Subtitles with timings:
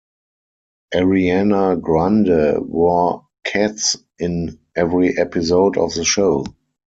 [0.95, 6.43] Ariana Grande wore Keds in every episode of the show.